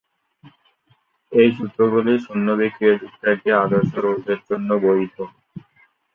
এই 1.31 1.49
সূত্রগুলি 1.57 2.13
শূন্য 2.25 2.47
বিক্রিয়া 2.59 2.95
যুক্ত 3.01 3.21
একটি 3.33 3.49
আদর্শ 3.63 3.91
রোধের 4.05 4.39
জন্য 4.49 4.69
বৈধ। 4.83 5.15